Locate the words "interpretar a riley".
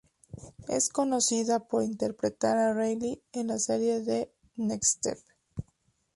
1.83-3.21